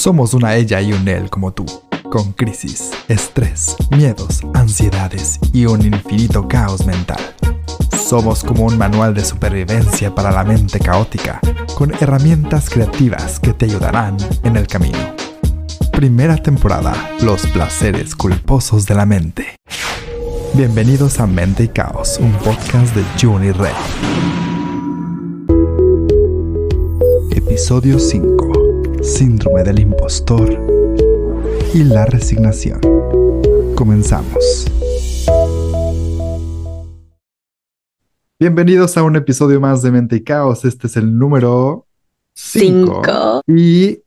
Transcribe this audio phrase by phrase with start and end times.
[0.00, 1.66] Somos una ella y un él como tú,
[2.10, 7.20] con crisis, estrés, miedos, ansiedades y un infinito caos mental.
[8.08, 11.38] Somos como un manual de supervivencia para la mente caótica,
[11.76, 14.96] con herramientas creativas que te ayudarán en el camino.
[15.92, 19.56] Primera temporada, Los placeres culposos de la mente.
[20.54, 23.68] Bienvenidos a Mente y Caos, un podcast de Juni Red.
[27.36, 28.69] Episodio 5.
[29.02, 30.50] Síndrome del impostor
[31.74, 32.80] y la resignación.
[33.74, 34.66] Comenzamos.
[38.38, 40.64] Bienvenidos a un episodio más de Mente y Caos.
[40.64, 41.86] Este es el número
[42.34, 43.42] 5.
[43.46, 43.98] Y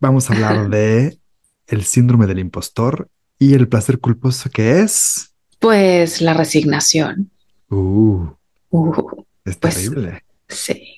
[0.00, 1.18] vamos a hablar de
[1.66, 3.08] el síndrome del impostor
[3.38, 5.32] y el placer culposo que es.
[5.58, 7.30] Pues la resignación.
[7.70, 8.26] Uh,
[8.70, 8.92] Uh,
[9.44, 10.24] es Pues- terrible.
[10.48, 10.92] sí.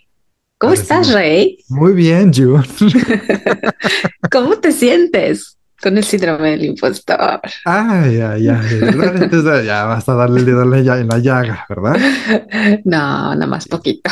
[0.59, 1.13] ¿Cómo estás.
[1.13, 1.59] Rey?
[1.69, 2.65] Muy bien, June.
[4.31, 7.41] ¿Cómo te sientes con el síndrome del impostor?
[7.65, 8.79] Ay, ay, ay.
[8.81, 9.23] ¿verdad?
[9.23, 11.97] Entonces, ya vas a darle el dedo en la lla- en la llaga, ¿verdad?
[12.85, 14.11] No, nada más poquito.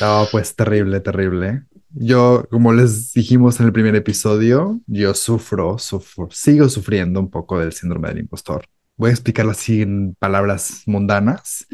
[0.00, 1.62] No, pues terrible, terrible.
[1.92, 7.58] Yo, como les dijimos en el primer episodio, yo sufro, sufro, sigo sufriendo un poco
[7.58, 8.64] del síndrome del impostor.
[9.00, 11.66] Voy a explicarlo así en palabras mundanas.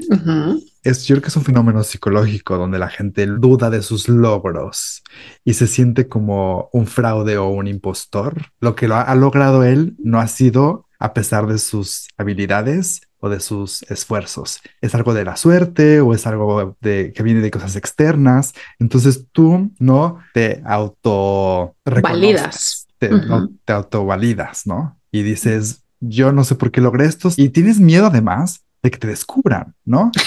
[0.84, 5.02] Es, yo creo que es un fenómeno psicológico donde la gente duda de sus logros
[5.44, 8.52] y se siente como un fraude o un impostor.
[8.60, 13.00] Lo que lo ha, ha logrado él no ha sido a pesar de sus habilidades
[13.18, 14.60] o de sus esfuerzos.
[14.80, 18.54] Es algo de la suerte o es algo de, que viene de cosas externas.
[18.78, 22.86] Entonces tú no te auto Validas.
[22.98, 23.26] te, Ujú.
[23.26, 24.96] no te autovalidas, ¿no?
[25.10, 27.30] Y dices, yo no sé por qué logré esto.
[27.36, 30.10] Y tienes miedo además de que te descubran, ¿no?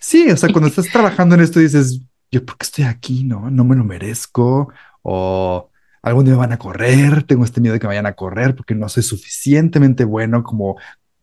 [0.00, 2.00] Sí, o sea, cuando estás trabajando en esto dices,
[2.30, 3.24] yo, ¿por qué estoy aquí?
[3.24, 4.72] No, no me lo merezco.
[5.02, 5.70] O
[6.02, 7.22] algún día me van a correr.
[7.24, 10.76] Tengo este miedo de que me vayan a correr porque no soy suficientemente bueno como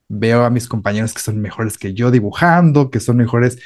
[0.07, 3.57] veo a mis compañeros que son mejores que yo dibujando, que son mejores.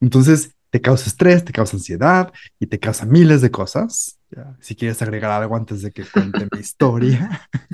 [0.00, 4.18] Entonces te causa estrés, te causa ansiedad y te causa miles de cosas.
[4.60, 7.48] Si quieres agregar algo antes de que cuente mi historia.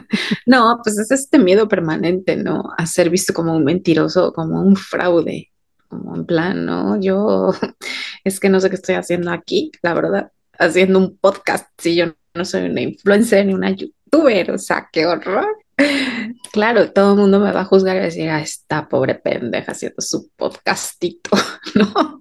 [0.47, 2.71] No, pues es este miedo permanente, ¿no?
[2.79, 5.53] A ser visto como un mentiroso, como un fraude,
[5.89, 7.01] como en plan, ¿no?
[7.01, 7.53] Yo
[8.25, 12.15] es que no sé qué estoy haciendo aquí, la verdad, haciendo un podcast si yo
[12.35, 15.47] no soy una influencer ni una youtuber, o sea, qué horror.
[16.53, 20.01] Claro, todo el mundo me va a juzgar y decir, ah, esta pobre pendeja haciendo
[20.01, 21.31] su podcastito,
[21.75, 22.19] ¿no?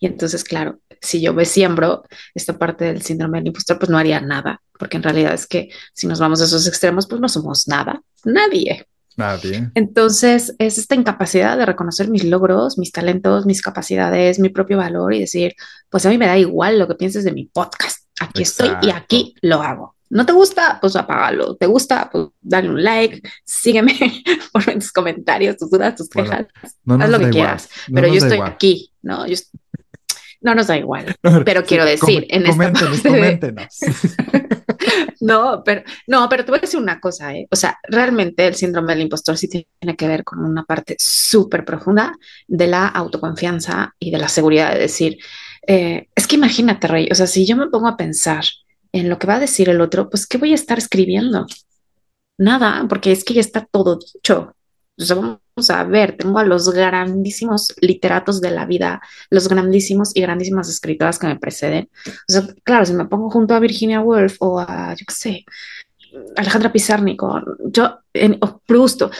[0.00, 3.98] Y entonces, claro, si yo me siembro esta parte del síndrome del impostor, pues no
[3.98, 7.28] haría nada, porque en realidad es que si nos vamos a esos extremos, pues no
[7.28, 8.86] somos nada, nadie.
[9.16, 9.70] Nadie.
[9.74, 15.14] Entonces, es esta incapacidad de reconocer mis logros, mis talentos, mis capacidades, mi propio valor
[15.14, 15.54] y decir,
[15.88, 18.04] pues a mí me da igual lo que pienses de mi podcast.
[18.20, 19.96] Aquí estoy y aquí lo hago.
[20.10, 20.78] ¿No te gusta?
[20.80, 21.56] Pues apágalo.
[21.56, 22.08] ¿Te gusta?
[22.12, 26.48] Pues dale un like, sígueme, ponme tus comentarios, tus dudas, tus Bueno, quejas,
[26.84, 27.32] No haz lo que igual.
[27.32, 27.68] quieras.
[27.88, 28.50] No Pero yo estoy igual.
[28.52, 29.26] aquí, ¿no?
[29.26, 29.34] Yo
[30.40, 31.16] no nos da igual.
[31.44, 33.68] Pero quiero decir, en esta coméntenos, parte de-.
[35.20, 37.48] No, pero no, pero te voy a decir una cosa, ¿eh?
[37.50, 41.64] O sea, realmente el síndrome del impostor sí tiene que ver con una parte súper
[41.64, 42.16] profunda
[42.46, 45.18] de la autoconfianza y de la seguridad de decir,
[45.66, 48.44] eh, es que imagínate, Rey, o sea, si yo me pongo a pensar
[48.92, 51.46] en lo que va a decir el otro, pues ¿qué voy a estar escribiendo?
[52.38, 54.54] Nada, porque es que ya está todo dicho.
[54.98, 60.68] Vamos a ver, tengo a los grandísimos literatos de la vida, los grandísimos y grandísimas
[60.68, 61.90] escritoras que me preceden.
[62.28, 65.44] O sea, claro, si me pongo junto a Virginia Woolf o a, yo qué sé,
[66.36, 67.20] Alejandra Pizarnik,
[67.66, 69.10] yo, en, o Proust, o,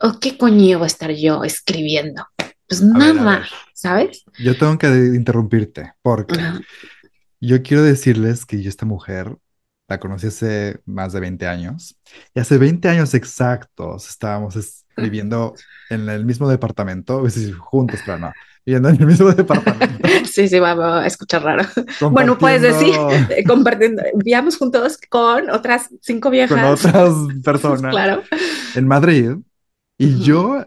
[0.00, 2.24] o qué coño voy a estar yo escribiendo.
[2.68, 3.48] Pues a nada, ver.
[3.74, 4.24] ¿sabes?
[4.38, 6.36] Yo tengo que interrumpirte porque
[7.40, 9.36] yo quiero decirles que yo esta mujer
[9.88, 11.96] la conocí hace más de 20 años
[12.34, 15.54] y hace 20 años exactos estábamos es- viviendo
[15.90, 18.32] en el mismo departamento, es decir, juntos, pero no,
[18.64, 20.08] viviendo en el mismo departamento.
[20.24, 21.64] Sí, sí, va, a escuchar raro.
[22.10, 26.84] Bueno, puedes decir, compartiendo eh, compartiendo, vivíamos juntos con otras cinco con viejas.
[26.86, 27.12] otras
[27.44, 28.22] personas Claro.
[28.74, 29.32] en Madrid
[29.98, 30.22] y Ujú.
[30.22, 30.66] yo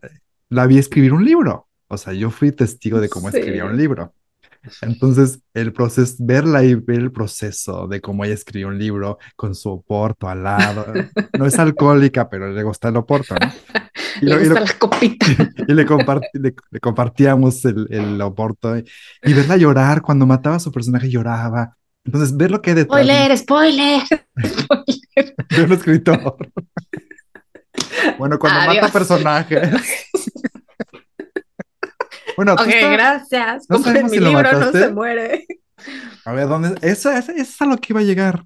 [0.49, 1.67] la vi escribir un libro.
[1.87, 3.37] O sea, yo fui testigo de cómo Sí.
[3.37, 4.13] escribía un libro.
[4.81, 9.53] Entonces, el proceso, verla y ver el proceso de cómo ella escribió un libro con
[9.53, 10.85] su oporto al lado.
[11.37, 13.51] No es alcohólica, pero le gusta el oporto, ¿no?
[14.21, 15.25] Y, Le lo- y gusta lo- la copita.
[15.67, 18.85] y le, compart- le- le compartíamos el, el oporto y,
[19.23, 21.75] y verla llorar cuando mataba a su personaje lloraba.
[22.03, 24.01] Entonces, ver lo que hay detrás de, Spoiler, spoiler.
[24.45, 25.65] spoiler.
[25.65, 26.37] un escritor.
[28.17, 29.69] Bueno, cuando mata personajes.
[32.37, 33.65] Bueno, Ok, gracias.
[33.69, 35.45] no Compren mi si libro, no se muere.
[36.25, 36.75] A ver, ¿dónde?
[36.81, 38.45] Eso, eso, eso es a lo que iba a llegar.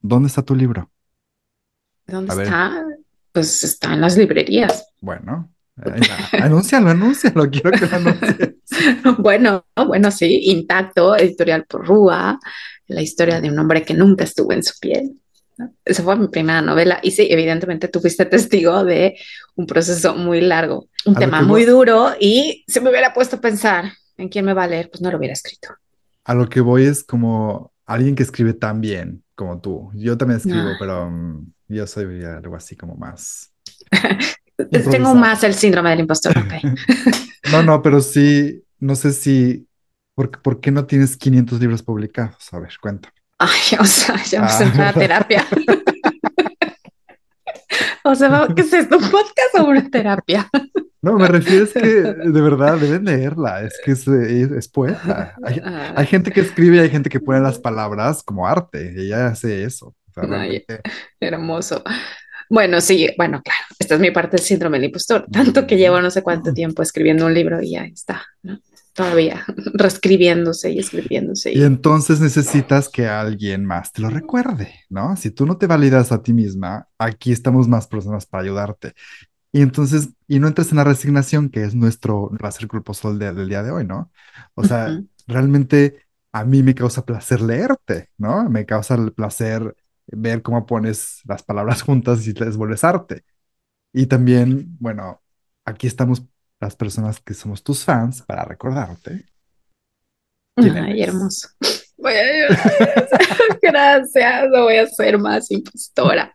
[0.00, 0.90] ¿Dónde está tu libro?
[2.06, 2.48] ¿Dónde A ver.
[3.36, 4.86] Pues está en las librerías.
[4.98, 5.52] Bueno,
[6.40, 8.54] anúncialo, anúncialo, quiero que lo anuncies.
[9.18, 12.40] Bueno, bueno, sí, intacto, editorial por Rúa,
[12.86, 15.20] la historia de un hombre que nunca estuvo en su piel.
[15.58, 15.70] ¿no?
[15.84, 19.18] Esa fue mi primera novela y sí, evidentemente tú fuiste testigo de
[19.54, 23.40] un proceso muy largo, un A tema muy duro y si me hubiera puesto a
[23.42, 25.68] pensar en quién me va a leer, pues no lo hubiera escrito.
[26.24, 29.90] A lo que voy es como alguien que escribe tan bien como tú.
[29.94, 30.76] Yo también escribo, Ay.
[30.80, 33.52] pero mm, yo soy algo así como más.
[34.90, 36.54] Tengo más el síndrome del impostor, ok.
[37.52, 39.68] No, no, pero sí, no sé si,
[40.16, 42.52] ¿por, por qué no tienes 500 libros publicados?
[42.52, 43.12] A ver, cuenta.
[43.38, 44.88] Ay, o sea, ya me Ah.
[44.88, 45.46] a terapia.
[48.08, 48.96] O sea, ¿qué es esto?
[48.98, 50.48] ¿Un podcast o una terapia?
[51.02, 51.80] No, me refiero es que
[52.32, 55.34] de verdad deben leerla, es que es, es- es poeta.
[55.44, 58.94] Hay, Ah, hay gente que escribe y hay gente que pone las palabras como arte,
[59.00, 59.88] ella hace eso.
[59.88, 60.28] O sea, Ay.
[60.30, 60.80] realmente,
[61.20, 61.82] hermoso.
[62.48, 65.26] Bueno, sí, bueno, claro, esta es mi parte del síndrome del impostor.
[65.30, 68.58] Tanto que llevo no sé cuánto tiempo escribiendo un libro y ya está, ¿no?
[68.96, 69.44] Todavía
[69.74, 71.52] reescribiéndose y escribiéndose.
[71.52, 75.16] Y entonces necesitas que alguien más te lo recuerde, ¿no?
[75.16, 78.94] Si tú no te validas a ti misma, aquí estamos más personas para ayudarte.
[79.52, 82.94] Y entonces, y no entres en la resignación, que es nuestro, va a ser grupo
[82.94, 84.12] sol de- del día de hoy, ¿no?
[84.54, 88.48] O sea, realmente a mí me causa placer leerte, ¿no?
[88.50, 89.76] Me causa el placer
[90.08, 93.24] ver cómo pones las palabras juntas y les vuelves arte.
[93.92, 95.22] Y también, bueno,
[95.64, 96.26] aquí estamos
[96.60, 99.26] las personas que somos tus fans para recordarte.
[100.56, 101.48] ¿Quién Ay, hermoso.
[101.98, 103.08] Voy a llorar.
[103.62, 106.34] Gracias, no voy a ser más impostora.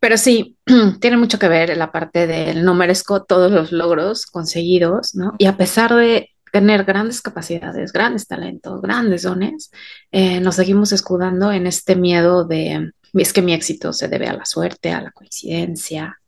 [0.00, 0.56] Pero sí,
[1.00, 5.34] tiene mucho que ver la parte del no merezco todos los logros conseguidos, ¿no?
[5.38, 9.70] Y a pesar de tener grandes capacidades, grandes talentos, grandes dones,
[10.10, 14.32] eh, nos seguimos escudando en este miedo de, es que mi éxito se debe a
[14.32, 16.20] la suerte, a la coincidencia,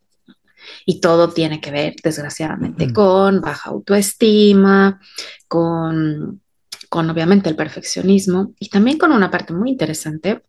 [0.86, 5.00] y todo tiene que ver, desgraciadamente, con baja autoestima,
[5.48, 6.42] con,
[6.88, 10.42] con obviamente el perfeccionismo y también con una parte muy interesante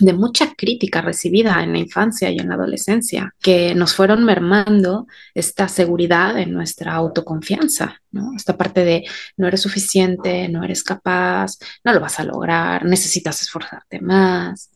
[0.00, 5.06] de mucha crítica recibida en la infancia y en la adolescencia, que nos fueron mermando
[5.34, 8.32] esta seguridad en nuestra autoconfianza, ¿no?
[8.36, 9.04] Esta parte de
[9.36, 14.70] no eres suficiente, no eres capaz, no lo vas a lograr, necesitas esforzarte más.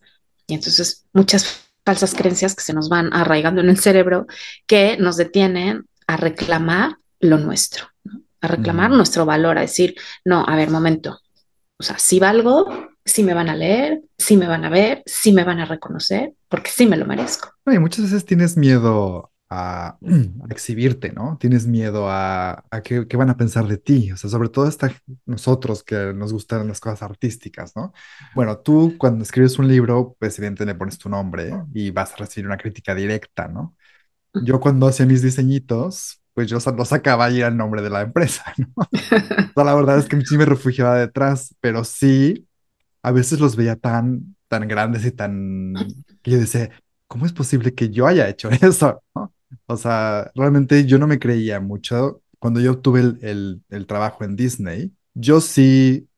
[0.46, 4.26] Y entonces muchas falsas creencias que se nos van arraigando en el cerebro
[4.66, 8.20] que nos detienen a reclamar lo nuestro, ¿no?
[8.40, 8.96] a reclamar Mm.
[8.96, 9.94] nuestro valor, a decir,
[10.24, 11.20] no, a ver, momento,
[11.78, 15.32] o sea, si valgo, si me van a leer, si me van a ver, si
[15.32, 17.50] me van a reconocer, porque sí me lo merezco.
[17.66, 19.98] Y muchas veces tienes miedo a, a
[20.50, 21.36] exhibirte, ¿no?
[21.40, 24.68] Tienes miedo a, a qué, qué van a pensar de ti, o sea, sobre todo
[24.68, 24.92] esta,
[25.26, 27.92] nosotros que nos gustan las cosas artísticas, ¿no?
[28.34, 32.16] Bueno, tú cuando escribes un libro, pues evidentemente le pones tu nombre y vas a
[32.16, 33.76] recibir una crítica directa, ¿no?
[34.38, 37.90] Yo cuando hacía mis diseñitos, pues yo sa- lo sacaba y era el nombre de
[37.90, 38.74] la empresa, ¿no?
[39.64, 42.48] La verdad es que sí me refugiaba detrás, pero sí,
[43.02, 45.74] a veces los veía tan, tan grandes y tan...
[46.22, 46.70] que yo decía,
[47.08, 49.02] ¿cómo es posible que yo haya hecho eso?
[49.14, 49.34] ¿no?
[49.66, 52.22] O sea, realmente yo no me creía mucho.
[52.38, 56.08] Cuando yo obtuve el, el, trabajo en Disney, yo sí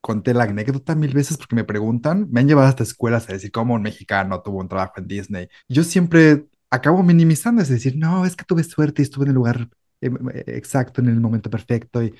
[0.00, 3.50] conté la anécdota mil veces porque me preguntan, me han llevado hasta escuelas a decir
[3.52, 5.48] cómo un mexicano tuvo un trabajo en Disney.
[5.68, 9.34] Yo siempre acabo minimizando, es decir, no, es que tuve suerte y estuve en el
[9.34, 9.68] lugar
[10.00, 12.02] eh, eh, exacto, en el momento perfecto.
[12.02, 12.14] Y,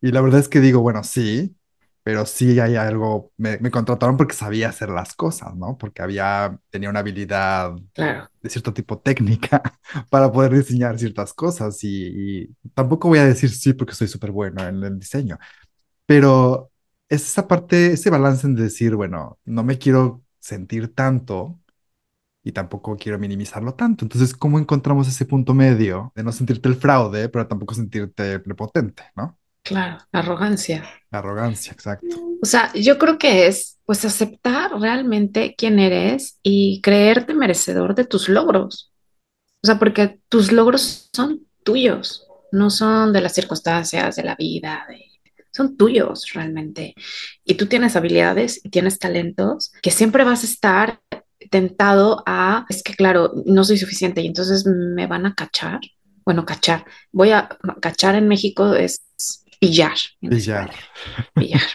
[0.00, 1.56] y la verdad es que digo, bueno, sí,
[2.10, 5.78] pero sí hay algo, me, me contrataron porque sabía hacer las cosas, ¿no?
[5.78, 9.62] Porque había, tenía una habilidad Claro, de cierto tipo técnica
[10.10, 14.32] para poder diseñar ciertas cosas y, y tampoco voy a decir sí porque soy súper
[14.32, 15.38] bueno en el diseño,
[16.06, 16.72] pero
[17.08, 21.60] es esa parte, ese balance en decir, bueno, no me quiero sentir tanto
[22.44, 24.04] y tampoco quiero minimizarlo tanto.
[24.06, 29.04] Entonces, ¿cómo encontramos ese punto medio de no sentirte el fraude, pero tampoco sentirte prepotente,
[29.16, 29.39] ¿no?
[29.70, 30.84] Claro, arrogancia.
[31.10, 32.16] Arrogancia, exacto.
[32.42, 38.04] O sea, yo creo que es pues aceptar realmente quién eres y creerte merecedor de
[38.04, 38.92] tus logros.
[39.62, 44.86] O sea, porque tus logros son tuyos, no son de las circunstancias, de la vida,
[44.88, 45.04] de...
[45.52, 46.94] son tuyos realmente.
[47.44, 51.00] Y tú tienes habilidades y tienes talentos que siempre vas a estar
[51.50, 55.80] tentado a, es que claro, no soy suficiente y entonces me van a cachar.
[56.24, 56.84] Bueno, cachar.
[57.12, 57.48] Voy a
[57.80, 59.02] cachar en México es
[59.60, 59.96] pillar.
[60.20, 60.70] Pillar.
[61.34, 61.60] Pillar.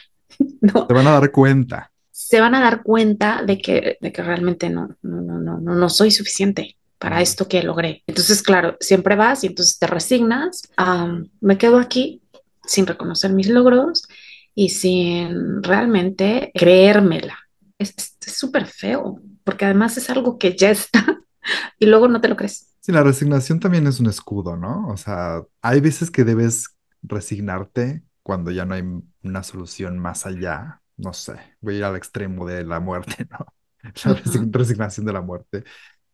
[0.60, 1.92] No, Te van a dar cuenta.
[2.12, 5.90] se van a dar cuenta de que, de que realmente no, no, no, no, no,
[5.90, 8.04] soy suficiente para esto que logré.
[8.06, 10.64] Entonces, claro, siempre vas y entonces te resignas.
[10.76, 12.22] am, me quedo aquí
[12.66, 14.08] sin reconocer mis logros
[14.54, 17.38] y sin realmente creérmela.
[17.80, 21.22] es súper feo, porque además es algo que ya está
[21.80, 22.74] y luego no te lo crees.
[22.82, 24.88] Sí, la resignación también es un escudo, ¿no?
[24.90, 26.75] O sea, hay veces que debes
[27.08, 28.84] resignarte cuando ya no hay
[29.24, 30.82] una solución más allá.
[30.98, 33.46] No sé, voy a ir al extremo de la muerte, ¿no?
[33.84, 34.22] La
[34.52, 35.64] resignación de la muerte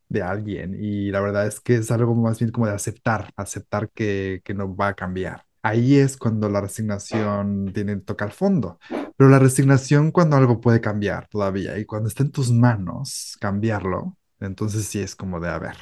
[0.08, 0.76] de alguien.
[0.80, 4.54] Y la verdad es que es algo más bien como de aceptar, aceptar que, que
[4.54, 5.44] no va a cambiar.
[5.62, 8.78] Ahí es cuando la resignación tiene, toca el fondo.
[9.16, 14.16] Pero la resignación cuando algo puede cambiar todavía y cuando está en tus manos cambiarlo,
[14.40, 15.76] entonces sí es como de, a ver,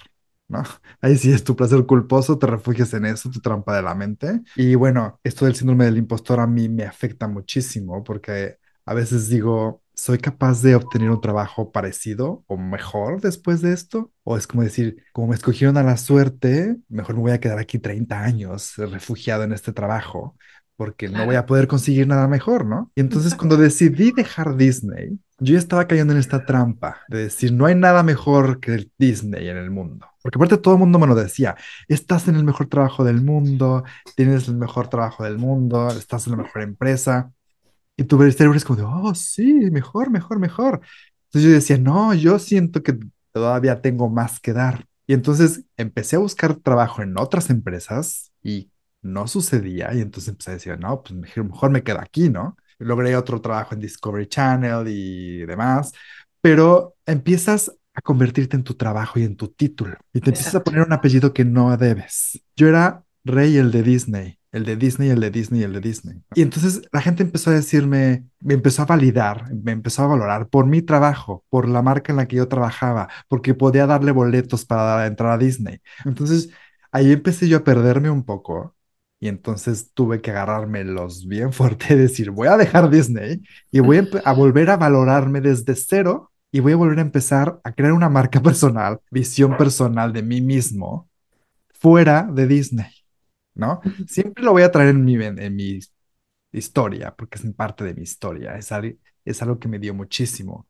[0.51, 0.63] ¿no?
[1.01, 4.41] Ahí sí es tu placer culposo, te refugias en eso, tu trampa de la mente.
[4.57, 9.29] Y bueno, esto del síndrome del impostor a mí me afecta muchísimo porque a veces
[9.29, 14.13] digo, ¿soy capaz de obtener un trabajo parecido o mejor después de esto?
[14.25, 17.59] O es como decir, como me escogieron a la suerte, mejor me voy a quedar
[17.59, 20.37] aquí 30 años refugiado en este trabajo
[20.81, 22.91] porque no voy a poder conseguir nada mejor, ¿no?
[22.95, 27.67] Y entonces cuando decidí dejar Disney, yo estaba cayendo en esta trampa de decir, no
[27.67, 30.07] hay nada mejor que el Disney en el mundo.
[30.23, 31.57] Porque aparte todo el mundo me lo decía,
[31.89, 33.85] estás en el mejor trabajo del mundo,
[34.17, 37.33] tienes el mejor trabajo del mundo, estás en la mejor empresa.
[37.97, 40.81] Y tu cerebro es como de, oh, sí, mejor, mejor, mejor.
[41.27, 42.99] Entonces yo decía, no, yo siento que
[43.33, 44.87] todavía tengo más que dar.
[45.07, 48.71] Y entonces empecé a buscar trabajo en otras empresas y
[49.03, 49.93] no sucedía.
[49.95, 52.57] Y entonces empecé a decir, no, pues mejor, mejor me quedo aquí, ¿no?
[52.81, 55.93] Logré otro trabajo en Discovery Channel y demás,
[56.41, 59.97] pero empiezas a convertirte en tu trabajo y en tu título.
[60.13, 62.43] Y te empiezas a poner un apellido que no debes.
[62.57, 66.23] Yo era Rey el de Disney, el de Disney, el de Disney, el de Disney.
[66.35, 70.49] Y entonces la gente empezó a decirme, me empezó a validar, me empezó a valorar
[70.49, 74.65] por mi trabajo, por la marca en la que yo trabajaba, porque podía darle boletos
[74.65, 75.81] para entrar a Disney.
[76.05, 76.51] Entonces
[76.93, 78.75] ahí empecé yo a perderme un poco.
[79.21, 84.09] Y entonces tuve que agarrármelos bien fuerte y decir, voy a dejar Disney y voy
[84.25, 88.09] a, volver a valorarme desde cero y voy a volver a empezar a crear una
[88.09, 91.09] marca personal, visión personal de mí mismo
[91.69, 92.91] fuera de Disney.
[93.55, 93.81] ¿no?
[94.07, 95.79] Siempre lo voy a traer en mi, en, en mi
[96.53, 100.67] historia, porque es parte de mi historia, es, algo es algo que me dio muchísimo,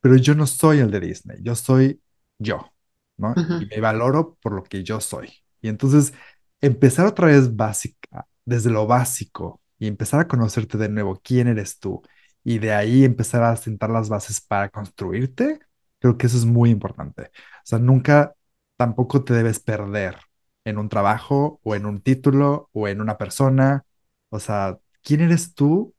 [0.00, 2.00] pero yo no soy el de Disney, yo soy
[2.38, 2.72] yo,
[3.16, 3.34] ¿no?
[3.60, 5.32] Y me valoro por lo que yo soy.
[5.60, 6.12] Y entonces,
[6.60, 11.78] empezar otra vez básica, desde lo básico, y empezar a conocerte de nuevo, quién eres
[11.78, 12.02] tú,
[12.44, 15.60] y de ahí empezar a sentar las bases para construirte,
[15.98, 17.24] creo que eso es muy importante.
[17.24, 17.28] O
[17.64, 18.34] sea, nunca
[18.76, 20.16] tampoco te debes perder
[20.64, 23.84] en un trabajo o en un título o en una persona.
[24.30, 25.94] O sea, ¿quién eres tú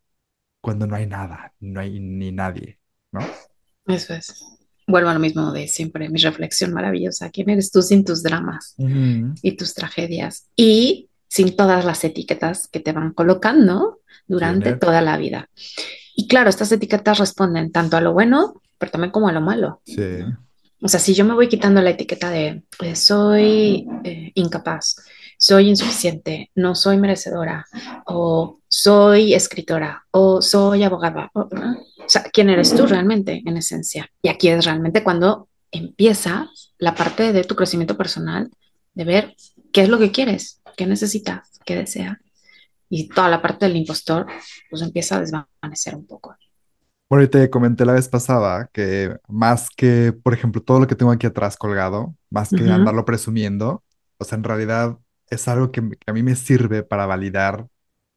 [0.61, 2.79] cuando no hay nada, no hay ni nadie,
[3.11, 3.21] ¿no?
[3.87, 4.56] Eso es.
[4.87, 7.29] Vuelvo a lo mismo de siempre, mi reflexión maravillosa.
[7.29, 10.47] ¿Quién eres tú sin tus dramas Ujú, y tus tragedias?
[10.55, 14.79] Y sin todas las etiquetas que te van colocando ¿Quién durante eres?
[14.79, 15.49] toda la vida.
[16.15, 19.81] Y claro, estas etiquetas responden tanto a lo bueno, pero también como a lo malo.
[20.81, 24.95] O sea, si yo me voy quitando la etiqueta de eh, soy eh, incapaz,
[25.37, 27.65] soy insuficiente, no soy merecedora,
[28.05, 31.73] o soy escritora, o soy abogada, o, ¿no?
[31.73, 34.09] o sea, ¿quién eres tú realmente en esencia?
[34.21, 38.49] Y aquí es realmente cuando empieza la parte de tu crecimiento personal,
[38.93, 39.35] de ver
[39.71, 42.17] qué es lo que quieres, qué necesitas, qué deseas.
[42.89, 44.25] Y toda la parte del impostor,
[44.69, 46.35] pues empieza a desvanecer un poco.
[47.09, 50.95] Bueno, y te comenté la vez pasada que más que, por ejemplo, todo lo que
[50.95, 53.83] tengo aquí atrás colgado, más que andarlo presumiendo,
[54.17, 54.97] o sea, en realidad
[55.29, 57.67] es algo que a mí me sirve para validar,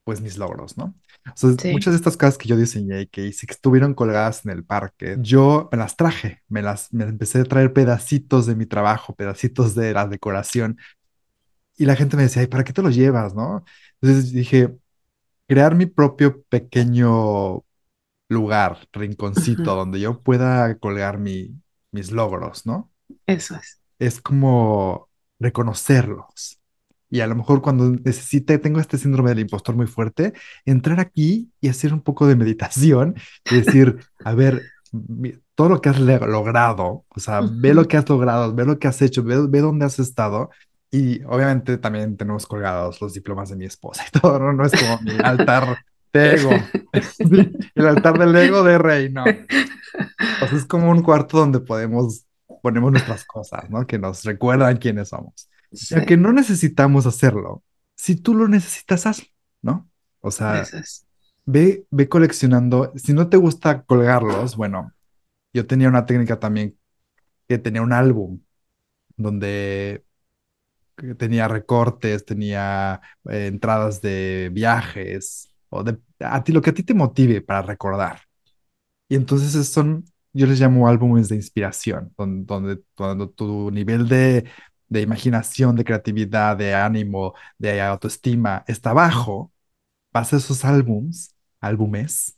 [0.04, 0.94] pues, mis logros, ¿no?
[1.34, 4.44] O sea, muchas de estas cosas que yo diseñé y que hice que estuvieron colgadas
[4.44, 8.56] en el parque, yo me las traje, me las, me empecé a traer pedacitos de
[8.56, 10.78] mi trabajo, pedacitos de la decoración,
[11.76, 13.64] y la gente me decía, "Ay, ¿para qué te lo llevas, no?
[14.00, 14.76] Entonces dije,
[15.48, 17.64] crear mi propio pequeño
[18.28, 21.60] lugar, rinconcito donde yo pueda colgar mi,
[21.92, 22.92] mis logros, ¿no?
[23.26, 23.80] Eso es.
[23.98, 26.59] Es como reconocerlos.
[27.10, 30.32] Y a lo mejor cuando necesite, tengo este síndrome del impostor muy fuerte,
[30.64, 33.16] entrar aquí y hacer un poco de meditación
[33.50, 34.62] y decir, a ver,
[35.54, 38.88] todo lo que has logrado, o sea, ve lo que has logrado, ve lo que
[38.88, 40.50] has hecho, ve, ve dónde has estado.
[40.92, 44.52] Y obviamente también tenemos colgados los diplomas de mi esposa y todo, ¿no?
[44.52, 45.78] No es como mi altar
[46.12, 46.50] de ego.
[47.74, 49.24] El altar del ego de rey, no.
[49.24, 52.24] Sea, es como un cuarto donde podemos,
[52.62, 53.86] ponemos nuestras cosas, ¿no?
[53.86, 55.48] Que nos recuerdan quiénes somos.
[55.88, 57.64] Y aunque Sí, no necesitamos hacerlo,
[57.96, 59.26] si tú lo necesitas, hazlo,
[59.62, 59.90] ¿no?
[60.20, 61.06] O sea, es.
[61.46, 62.92] ve, ve coleccionando.
[62.96, 64.92] Si no te gusta colgarlos, bueno,
[65.54, 66.78] yo tenía una técnica también
[67.48, 68.40] que tenía un álbum
[69.16, 70.04] donde
[71.18, 73.00] tenía recortes, tenía
[73.30, 77.62] eh, entradas de viajes o de a ti lo que a ti te motive para
[77.62, 78.20] recordar.
[79.08, 84.08] Y entonces es- son yo les llamo álbumes de inspiración, donde, donde, donde tu nivel
[84.08, 84.46] de,
[84.90, 89.50] de imaginación, de creatividad, de ánimo, de autoestima está bajo,
[90.12, 92.36] vas a esos álbums, álbumes,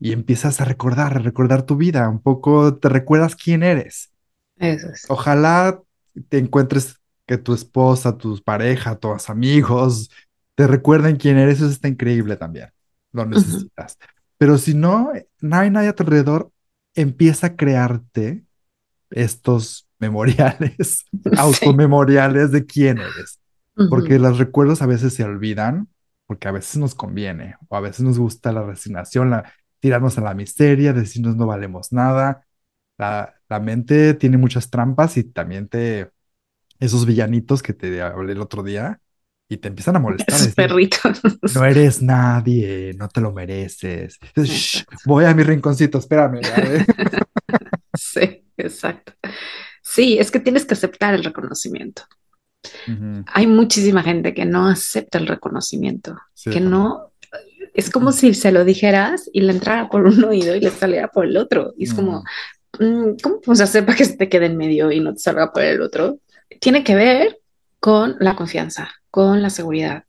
[0.00, 4.10] y empiezas a recordar, a recordar tu vida, un poco te recuerdas quién eres.
[4.56, 5.04] Eso es.
[5.08, 5.80] Ojalá
[6.28, 6.96] te encuentres
[7.26, 10.10] que tu esposa, tus pareja, tus amigos
[10.54, 12.70] te recuerden quién eres, eso está increíble también.
[13.12, 13.98] Lo necesitas.
[14.38, 16.50] Pero si no, no hay nadie a tu alrededor,
[16.94, 18.44] empieza a crearte
[19.10, 21.06] estos memoriales,
[21.38, 23.40] automemoriales de quién eres.
[23.88, 25.88] Porque los recuerdos a veces se olvidan,
[26.26, 30.20] porque a veces nos conviene, o a veces nos gusta la resignación, la, tirarnos a
[30.20, 32.44] la miseria, decirnos no valemos nada.
[32.98, 36.10] La, la mente tiene muchas trampas y también te,
[36.80, 39.00] esos villanitos que te hablé el otro día,
[39.52, 40.34] y te empiezan a molestar.
[40.34, 41.20] Esos perritos.
[41.54, 44.18] No eres nadie, no te lo mereces.
[45.04, 46.40] voy a mi rinconcito, espérame.
[47.94, 49.12] sí, exacto.
[49.82, 52.02] Sí, es que tienes que aceptar el reconocimiento.
[53.26, 57.12] Hay muchísima gente que no acepta el reconocimiento, que no,
[57.74, 61.08] es como si se lo dijeras y le entrara por un oído y le saliera
[61.08, 61.74] por el otro.
[61.76, 62.22] Y es como,
[62.78, 65.62] mm, ¿cómo pues sepa que se te quede en medio y no te salga por
[65.62, 66.18] el otro?
[66.60, 67.40] Tiene que ver
[67.80, 70.04] con la confianza, con la seguridad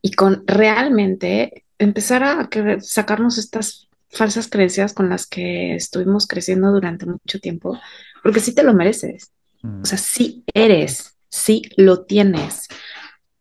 [0.00, 2.48] y con realmente empezar a
[2.80, 7.78] sacarnos estas falsas creencias con las que estuvimos creciendo durante mucho tiempo,
[8.26, 9.30] porque sí te lo mereces.
[9.62, 9.82] Mm.
[9.82, 12.66] O sea, sí eres, sí lo tienes.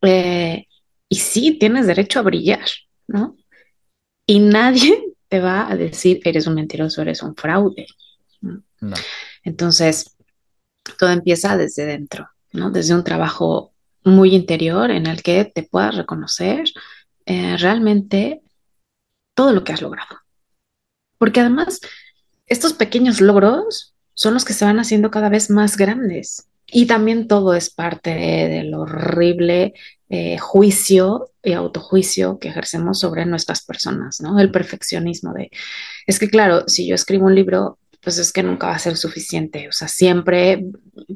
[0.03, 0.67] Eh,
[1.09, 2.67] y sí tienes derecho a brillar,
[3.07, 3.35] ¿no?
[4.27, 7.87] Y nadie te va a decir, eres un mentiroso, eres un fraude.
[9.43, 10.15] Entonces,
[10.99, 12.69] todo empieza desde dentro, ¿no?
[12.69, 13.73] Desde un trabajo
[14.03, 16.65] muy interior en el que te puedas reconocer
[17.25, 18.43] eh, realmente
[19.33, 20.19] todo lo que has logrado.
[21.17, 21.79] Porque además,
[22.45, 26.47] estos pequeños logros son los que se van haciendo cada vez más grandes.
[26.67, 29.73] Y también todo es parte del horrible
[30.09, 34.39] eh, juicio y autojuicio que ejercemos sobre nuestras personas, ¿no?
[34.39, 35.51] El perfeccionismo de,
[36.07, 38.97] es que claro, si yo escribo un libro, pues es que nunca va a ser
[38.97, 39.67] suficiente.
[39.67, 40.65] O sea, siempre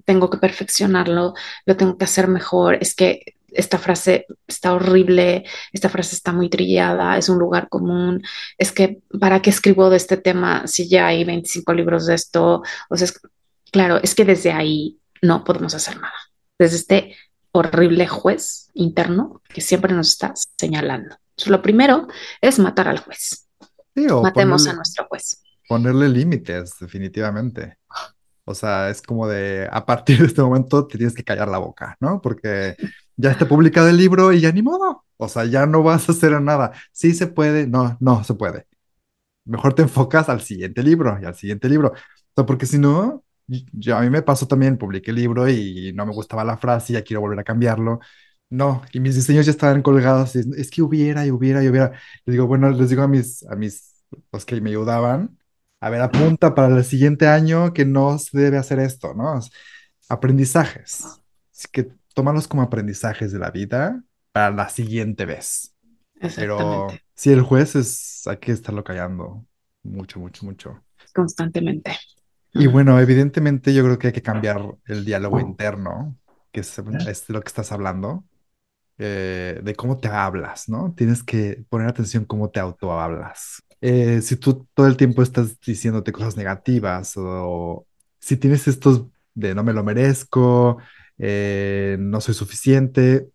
[0.06, 1.34] tengo que perfeccionarlo,
[1.66, 2.78] lo tengo que hacer mejor.
[2.82, 8.24] Es que esta frase está horrible, esta frase está muy trillada, es un lugar común.
[8.58, 12.64] Es que, ¿para qué escribo de este tema si ya hay 25 libros de esto?
[12.90, 13.08] O sea,
[13.72, 16.14] claro, es que desde ahí no podemos hacer nada.
[16.58, 17.16] Desde este
[17.52, 21.16] horrible juez interno que siempre nos está señalando.
[21.32, 22.08] Entonces, lo primero
[22.42, 23.48] es matar al juez.
[23.96, 27.78] Matemos a nuestro juez ponerle límites, definitivamente.
[28.44, 31.60] O sea, es como de, a partir de este momento te tienes que callar la
[31.60, 32.20] boca, ¿no?
[32.20, 32.76] Porque
[33.20, 35.06] ya está publicado el libro y ya ni modo.
[35.18, 36.72] O sea, ya no vas a hacer nada.
[36.94, 38.66] Sí se puede, no, no se puede.
[39.46, 41.90] Mejor te enfocas al siguiente libro y al siguiente libro.
[41.90, 41.96] O
[42.36, 46.06] sea, porque si no, yo, a mí me pasó también, publiqué el libro y no
[46.06, 48.00] me gustaba la frase y ya quiero volver a cambiarlo.
[48.50, 50.36] No, y mis diseños ya estaban colgados.
[50.36, 51.92] Y es que hubiera y hubiera y hubiera.
[52.26, 55.38] Les digo, bueno, les digo a mis, a mis, los que me ayudaban,
[55.82, 59.40] a ver, apunta para el siguiente año que no se debe hacer esto, ¿no?
[60.10, 61.06] Aprendizajes.
[61.54, 64.04] Así que tómalos como aprendizajes de la vida
[64.34, 65.74] para la siguiente vez.
[66.36, 69.46] Pero si el juez es, hay que estarlo callando
[69.84, 70.84] mucho, mucho, mucho.
[71.16, 71.98] Constantemente.
[72.54, 76.18] Y bueno, evidentemente yo creo que hay que cambiar el diálogo interno,
[76.52, 76.78] que es,
[77.08, 78.26] es lo que estás hablando,
[78.98, 80.94] eh, de cómo te hablas, ¿no?
[80.94, 83.64] Tienes que poner atención cómo te autohablas.
[83.80, 87.88] Eh, si tú todo el tiempo estás diciéndote cosas negativas o
[88.20, 89.06] si tienes estos
[89.36, 90.80] de no me lo merezco,
[91.20, 93.30] eh, no soy suficiente,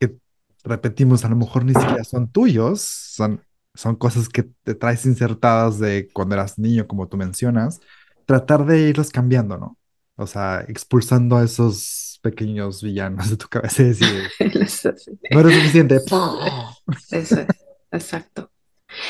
[0.00, 0.16] que
[0.64, 3.42] repetimos, a lo mejor ni siquiera son tuyos, son,
[3.74, 7.80] son cosas que te traes insertadas de cuando eras niño, como tú mencionas,
[8.24, 9.78] tratar de irlos cambiando, ¿no?
[10.16, 14.08] O sea, expulsando a esos pequeños villanos de tu cabeza y decir,
[15.30, 15.96] no eres suficiente.
[17.10, 17.46] Eso es,
[17.92, 18.50] exacto.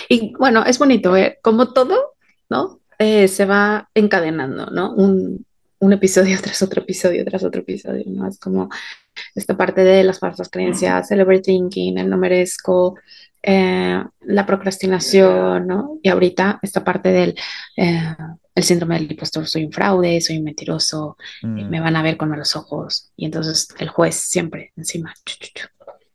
[0.09, 1.39] Y bueno, es bonito, ¿eh?
[1.43, 2.15] como todo,
[2.51, 2.81] ¿no?
[2.99, 4.95] Eh, se va encadenando, ¿no?
[4.95, 5.46] Un,
[5.79, 8.29] un, episodio tras otro episodio, tras otro episodio, ¿no?
[8.29, 8.69] Es como
[9.35, 12.97] esta parte de las falsas creencias, el overthinking, el no merezco,
[13.43, 15.99] eh, la procrastinación, ¿no?
[16.03, 17.35] Y ahorita esta parte del
[17.77, 18.15] eh,
[18.57, 21.69] el síndrome del impostor, soy un fraude, soy un mentiroso, mm.
[21.69, 23.13] me van a ver con malos ojos.
[23.15, 25.13] Y entonces el juez siempre encima.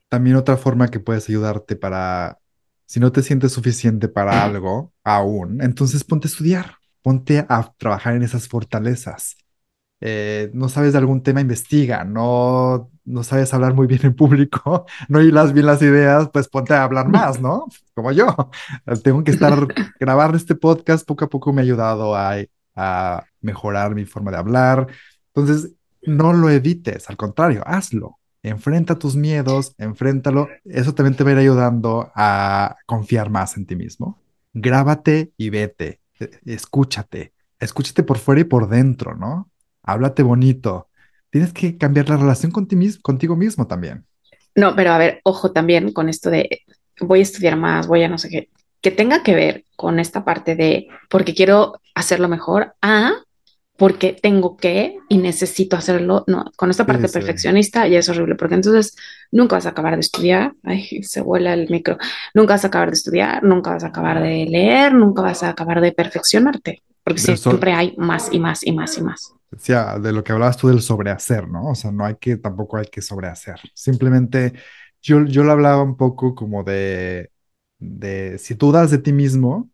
[0.10, 2.39] También otra forma que puedes ayudarte para
[2.91, 8.15] si no te sientes suficiente para algo aún, entonces ponte a estudiar, ponte a trabajar
[8.15, 9.38] en esas fortalezas.
[10.01, 14.85] Eh, no sabes de algún tema, investiga, no, no sabes hablar muy bien en público,
[15.09, 17.67] no hilas bien las ideas, pues ponte a hablar más, ¿no?
[17.93, 18.35] Como yo.
[19.03, 19.67] Tengo que estar,
[19.99, 22.37] grabar este podcast poco a poco me ha ayudado a
[22.75, 24.87] a mejorar mi forma de hablar.
[25.35, 28.17] Entonces, no lo evites, al contrario, hazlo.
[28.43, 30.47] Enfrenta tus miedos, enfréntalo.
[30.65, 34.19] Eso también te va a ir ayudando a confiar más en ti mismo.
[34.53, 35.99] Grábate y vete.
[36.19, 37.33] E- Escúchate.
[37.59, 39.50] Escúchate por fuera y por dentro, ¿no?
[39.84, 40.89] Háblate bonito.
[41.30, 44.06] Tienes que cambiar la relación con ti mis- contigo mismo también.
[44.56, 46.62] No, pero a ver, ojo también con esto de
[47.00, 48.50] voy a estudiar más, voy a no sé qué,
[48.82, 53.13] que tenga que ver con esta parte de porque quiero hacerlo mejor, a
[53.78, 57.13] porque tengo que y necesito hacerlo, no, con esta Sí, parte sí.
[57.13, 58.96] perfeccionista ya es horrible, porque entonces
[59.32, 61.98] nunca vas a acabar de estudiar, ay, se vuela el micro,
[62.36, 65.50] nunca vas a acabar de estudiar, nunca vas a acabar de leer, nunca vas a
[65.50, 69.34] acabar de perfeccionarte, porque eso- siempre hay más y más y más y más.
[69.51, 71.69] Decía, de lo que hablabas tú del sobrehacer, ¿no?
[71.71, 73.59] O sea, no hay que, tampoco hay que sobrehacer.
[73.73, 74.53] Simplemente,
[75.01, 77.31] yo, yo lo hablaba un poco como de,
[77.79, 79.69] de si tú das de ti mismo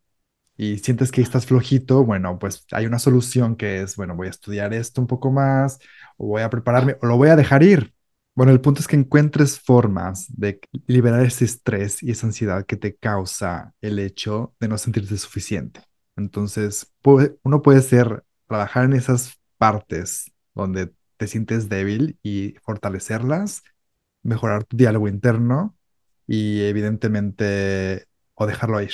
[0.58, 4.30] y sientes que estás flojito, bueno, pues hay una solución que es, bueno, voy a
[4.32, 5.80] estudiar esto un poco más,
[6.18, 7.94] o voy a prepararme, o lo voy a dejar ir.
[8.36, 12.76] Bueno, el punto es que encuentres formas de liberar ese estrés y esa ansiedad que
[12.78, 15.82] te causa el hecho de no sentirte suficiente.
[16.16, 23.64] Entonces, puede- uno puede ser trabajar en esas partes donde te sientes débil y fortalecerlas,
[24.24, 25.76] mejorar tu diálogo interno
[26.28, 28.92] y evidentemente, o dejarlo ir.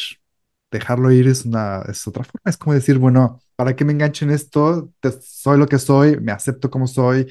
[0.72, 2.42] Dejarlo ir es una, es otra forma.
[2.46, 4.92] Es como decir, bueno, ¿para qué me engancho en esto?
[5.22, 7.28] Soy lo que soy, me acepto como soy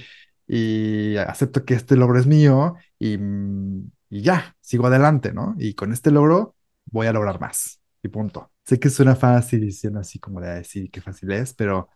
[0.47, 5.55] y acepto que este logro es mío y, mm, y ya, sigo adelante, ¿no?
[5.59, 8.53] Y con este logro voy a lograr más y punto.
[8.65, 11.89] Sé que suena fácil y así como de decir qué fácil es, pero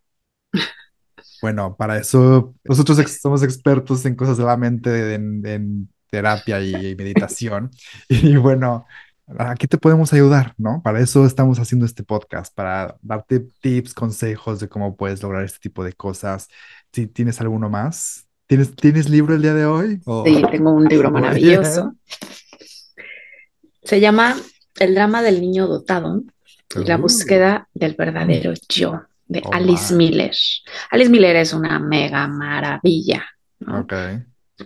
[1.43, 6.61] bueno, para eso nosotros ex- somos expertos en cosas de la mente, en, en terapia
[6.61, 7.71] y, meditación.
[8.09, 8.87] Y bueno,
[9.39, 10.81] aquí te podemos ayudar, ¿no?
[10.83, 15.59] Para eso estamos haciendo este podcast, para darte tips, consejos de cómo puedes lograr este
[15.59, 16.49] tipo de cosas.
[16.93, 20.01] Si tienes alguno más, ¿tienes, ¿tienes libro el día de hoy?
[20.07, 21.95] ¿O- Sí, tengo un libro maravilloso.
[23.83, 24.37] Se llama
[24.79, 26.23] El drama del niño dotado
[26.75, 27.03] y la Uh.
[27.03, 29.99] búsqueda del verdadero yo, de Oh, Alice my.
[30.11, 30.35] Miller.
[30.91, 33.25] Alice Miller es una mega maravilla,
[33.61, 33.81] ¿no?
[33.81, 33.93] Ok.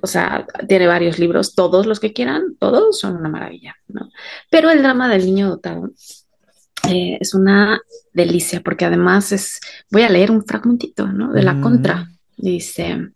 [0.03, 4.11] O sea, tiene varios libros, todos los que quieran, todos son una maravilla, ¿no?
[4.49, 5.91] Pero el drama del niño dotado
[6.89, 7.81] eh, es una
[8.13, 11.33] delicia porque además es, voy a leer un fragmentito, ¿no?
[11.33, 11.61] De la Mm.
[11.61, 12.09] contra.
[12.37, 13.11] Dice,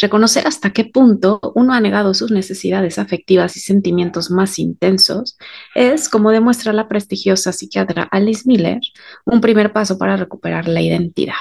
[0.00, 5.36] reconocer hasta qué punto uno ha negado sus necesidades afectivas y sentimientos más intensos
[5.74, 8.80] es, como demuestra la prestigiosa psiquiatra Alice Miller,
[9.24, 11.34] un primer paso para recuperar la identidad.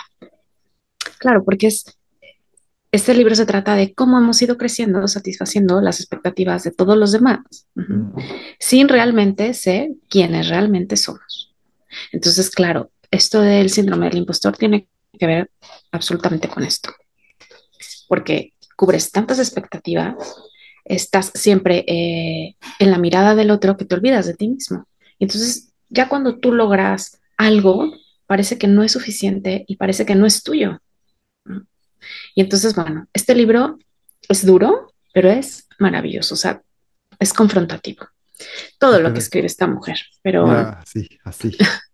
[1.19, 1.97] Claro, porque es,
[2.91, 7.11] este libro se trata de cómo hemos ido creciendo, satisfaciendo las expectativas de todos los
[7.11, 7.67] demás,
[8.59, 11.53] sin realmente ser quienes realmente somos.
[12.11, 14.87] Entonces, claro, esto del síndrome del impostor tiene
[15.17, 15.51] que ver
[15.91, 16.91] absolutamente con esto,
[18.09, 20.15] porque cubres tantas expectativas,
[20.83, 24.85] estás siempre eh, en la mirada del otro que te olvidas de ti mismo.
[25.19, 27.93] Entonces, ya cuando tú logras algo,
[28.25, 30.81] parece que no es suficiente y parece que no es tuyo.
[32.33, 33.77] Y entonces, bueno, este libro
[34.27, 36.61] es duro, pero es maravilloso, o sea,
[37.19, 38.07] es confrontativo.
[38.79, 41.57] Todo lo que escribe esta mujer, pero Ya, así, así.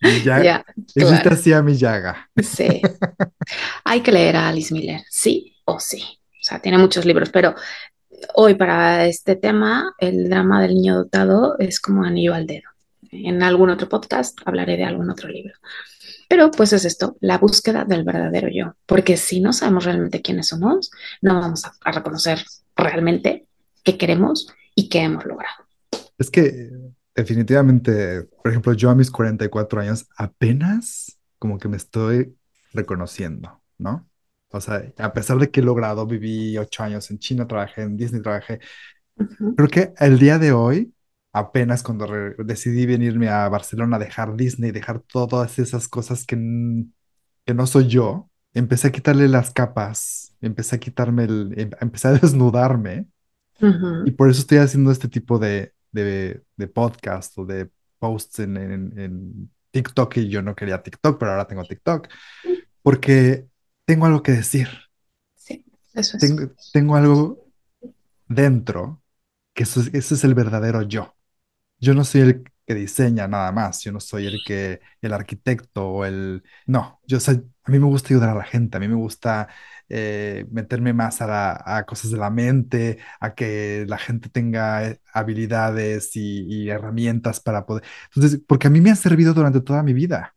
[0.00, 1.30] Ya, Hiciste claro.
[1.32, 2.28] así a mi llaga.
[2.36, 2.82] Sí.
[3.84, 6.02] Hay que leer a Alice Miller, sí o sí.
[6.02, 7.54] O sea, tiene muchos libros, pero
[8.34, 12.68] hoy para este tema, el drama del niño dotado es como anillo al dedo.
[13.10, 15.54] En algún otro podcast hablaré de algún otro libro.
[16.28, 18.74] Pero pues es esto, la búsqueda del verdadero yo.
[18.84, 20.90] Porque si no sabemos realmente quiénes somos,
[21.22, 23.46] no vamos a, a reconocer realmente
[23.82, 25.64] qué queremos y qué hemos logrado.
[26.18, 26.70] Es que
[27.16, 32.36] definitivamente, por ejemplo, yo a mis 44 años apenas como que me estoy
[32.72, 34.08] reconociendo, ¿no?
[34.50, 37.96] O sea, a pesar de que he logrado, viví ocho años en China, trabajé en
[37.96, 38.60] Disney, trabajé,
[39.20, 39.56] Ujú.
[39.56, 40.94] creo que el día de hoy,
[41.32, 42.06] apenas cuando
[42.38, 46.36] decidí venirme a Barcelona, dejar Disney, dejar todas esas cosas que,
[47.44, 52.08] que no soy yo, empecé a quitarle las capas, empecé a quitarme el, em- empecé
[52.08, 53.06] a desnudarme.
[54.04, 58.56] Y por eso estoy haciendo este tipo de, de, de podcast o de posts en,
[58.56, 62.08] en, en TikTok y yo no quería TikTok, pero ahora tengo TikTok,
[62.82, 63.48] porque
[63.86, 64.68] tengo algo que decir,
[65.34, 66.22] Sí, eso es.
[66.22, 67.46] tengo, tengo algo
[68.28, 69.02] dentro,
[69.54, 71.16] que eso, es- ese es el verdadero yo.
[71.80, 75.88] Yo no soy el que diseña nada más, yo no soy el que, el arquitecto
[75.88, 76.42] o el...
[76.66, 79.48] No, yo soy, a mí me gusta ayudar a la gente, a mí me gusta
[79.88, 86.16] eh, meterme más a, cosas de la mente, a que la gente tenga eh, habilidades
[86.16, 87.84] y, herramientas para poder...
[88.14, 90.34] Entonces, porque a mí me ha servido durante toda mi vida.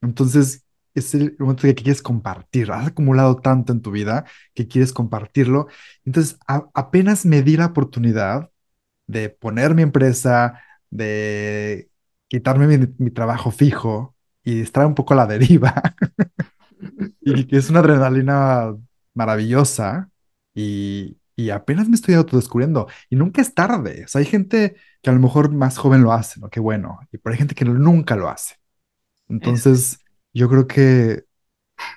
[0.00, 2.72] Entonces, es el momento que quieres compartir.
[2.72, 5.68] Has acumulado tanto en tu vida que quieres compartirlo.
[6.04, 6.38] Entonces,
[6.74, 8.50] apenas me di la oportunidad
[9.06, 11.90] de poner mi empresa, de
[12.28, 15.82] quitarme mi, mi trabajo fijo y estar un poco a la deriva.
[17.20, 18.74] y que es una adrenalina
[19.14, 20.10] maravillosa
[20.54, 24.04] y, y apenas me estoy autodescubriendo y nunca es tarde.
[24.04, 26.50] O sea, hay gente que a lo mejor más joven lo hace, ¿no?
[26.50, 26.98] Qué bueno.
[27.12, 28.56] Y pero hay gente que nunca lo hace.
[29.28, 30.00] Entonces,
[30.32, 31.24] yo creo que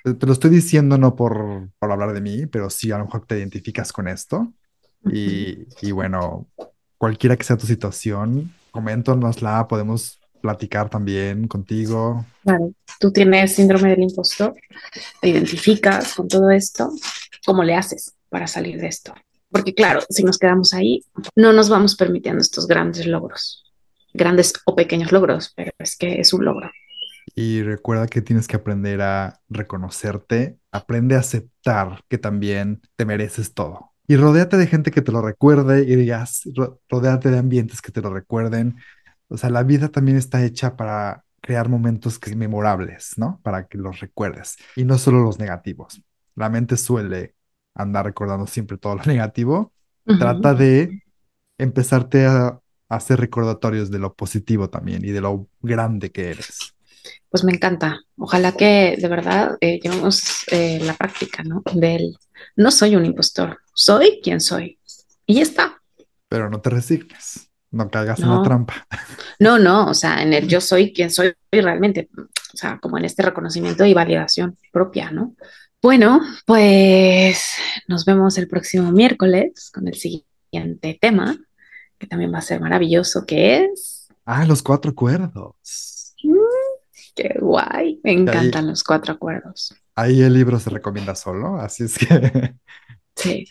[0.03, 3.25] te lo estoy diciendo no por, por hablar de mí, pero sí a lo mejor
[3.25, 4.53] te identificas con esto.
[5.09, 6.47] Y, y bueno,
[6.97, 12.25] cualquiera que sea tu situación, coméntanosla, podemos platicar también contigo.
[12.43, 14.55] Claro, tú tienes síndrome del impostor,
[15.21, 16.91] te identificas con todo esto,
[17.45, 19.13] ¿cómo le haces para salir de esto?
[19.49, 21.03] Porque claro, si nos quedamos ahí,
[21.35, 23.63] no nos vamos permitiendo estos grandes logros,
[24.13, 26.71] grandes o pequeños logros, pero es que es un logro.
[27.35, 33.53] Y recuerda que tienes que aprender a reconocerte, aprende a aceptar que también te mereces
[33.53, 33.90] todo.
[34.11, 36.41] Y rodéate de gente que te lo recuerde y digas,
[36.89, 38.75] rodéate de ambientes que te lo recuerden.
[39.29, 43.39] O sea, la vida también está hecha para crear momentos memorables, ¿no?
[43.41, 46.03] Para que los recuerdes y no solo los negativos.
[46.35, 47.35] La mente suele
[47.73, 49.71] andar recordando siempre todo lo negativo.
[50.03, 51.03] Trata de
[51.57, 56.75] empezarte a, hacer recordatorios de lo positivo también y de lo grande que eres.
[57.29, 58.01] Pues me encanta.
[58.17, 61.63] Ojalá que de verdad eh, llevemos eh, la práctica, ¿no?
[61.73, 62.17] Del
[62.55, 64.79] no soy un impostor, soy quien soy.
[65.25, 65.81] Y ya está.
[66.27, 68.87] Pero no te resignes, no caigas en la trampa.
[69.39, 73.05] No, no, o sea, en el yo soy quien soy realmente, o sea, como en
[73.05, 75.35] este reconocimiento y validación propia, ¿no?
[75.81, 77.55] Bueno, pues
[77.87, 81.37] nos vemos el próximo miércoles con el siguiente tema,
[81.97, 84.07] que también va a ser maravilloso, que es...
[84.25, 85.90] Ah, los cuatro acuerdos.
[87.15, 89.73] Qué guay, me encantan los cuatro acuerdos.
[89.95, 92.55] Ahí el libro se recomienda solo, así es que...
[93.13, 93.45] Sí.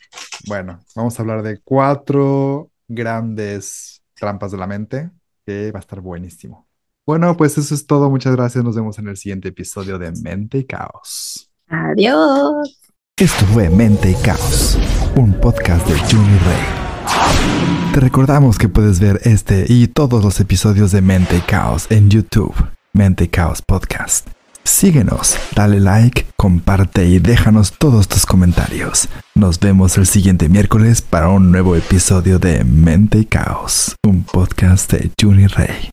[0.48, 5.10] Bueno, vamos a hablar de cuatro grandes trampas de la mente,
[5.46, 6.66] que va a estar buenísimo.
[7.06, 8.08] Bueno, pues eso es todo.
[8.10, 8.64] Muchas gracias.
[8.64, 11.50] Nos vemos en el siguiente episodio de Mente y Caos.
[11.68, 12.80] Adiós.
[13.16, 14.78] Esto fue Mente y Caos,
[15.14, 17.92] un podcast de Juni Rey.
[17.92, 22.08] Te recordamos que puedes ver este y todos los episodios de Mente y Caos en
[22.08, 22.54] YouTube,
[22.92, 24.28] Mente y Caos Podcast.
[24.64, 29.08] Síguenos, dale like, comparte y déjanos todos tus comentarios.
[29.34, 34.92] Nos vemos el siguiente miércoles para un nuevo episodio de Mente y Caos, un podcast
[34.92, 35.90] de Juni Rey.